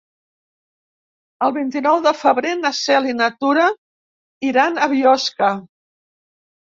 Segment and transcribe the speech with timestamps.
[1.47, 3.67] El vint-i-nou de febrer na Cel i na Tura
[4.53, 5.53] iran a Biosca.